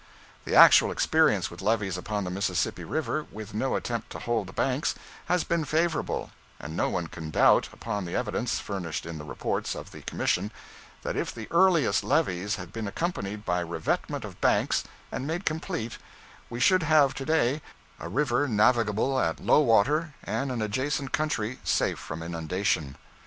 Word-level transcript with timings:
The 0.45 0.55
actual 0.55 0.89
experience 0.91 1.51
with 1.51 1.61
levees 1.61 1.95
upon 1.95 2.23
the 2.23 2.31
Mississippi 2.31 2.83
River, 2.83 3.27
with 3.31 3.53
no 3.53 3.75
attempt 3.75 4.09
to 4.09 4.17
hold 4.17 4.47
the 4.47 4.51
banks, 4.51 4.95
has 5.25 5.43
been 5.43 5.63
favorable, 5.63 6.31
and 6.59 6.75
no 6.75 6.89
one 6.89 7.05
can 7.05 7.29
doubt, 7.29 7.69
upon 7.71 8.05
the 8.05 8.15
evidence 8.15 8.59
furnished 8.59 9.05
in 9.05 9.19
the 9.19 9.23
reports 9.23 9.75
of 9.75 9.91
the 9.91 10.01
commission, 10.01 10.51
that 11.03 11.15
if 11.15 11.31
the 11.31 11.47
earliest 11.51 12.03
levees 12.03 12.55
had 12.55 12.73
been 12.73 12.87
accompanied 12.87 13.45
by 13.45 13.59
revetment 13.59 14.25
of 14.25 14.41
banks, 14.41 14.83
and 15.11 15.27
made 15.27 15.45
complete, 15.45 15.99
we 16.49 16.59
should 16.59 16.81
have 16.81 17.13
to 17.13 17.23
day 17.23 17.61
a 17.99 18.09
river 18.09 18.47
navigable 18.47 19.19
at 19.19 19.39
low 19.39 19.59
water, 19.59 20.15
and 20.23 20.51
an 20.51 20.63
adjacent 20.63 21.11
country 21.11 21.59
safe 21.63 21.99
from 21.99 22.23
inundation. 22.23 22.95